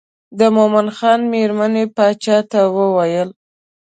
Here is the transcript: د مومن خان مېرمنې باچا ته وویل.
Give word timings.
د 0.39 0.41
مومن 0.55 0.87
خان 0.97 1.19
مېرمنې 1.31 1.83
باچا 1.95 2.37
ته 2.51 2.59
وویل. 2.77 3.29